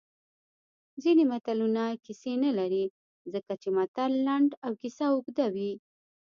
[1.03, 2.85] ځینې متلونه کیسې نه لري
[3.33, 5.71] ځکه چې متل لنډ او کیسه اوږده وي